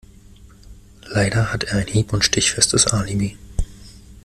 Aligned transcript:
Leider 1.11 1.51
hat 1.53 1.63
er 1.65 1.77
ein 1.77 1.85
hieb- 1.85 2.11
und 2.11 2.25
stichfestes 2.25 2.87
Alibi. 2.87 3.37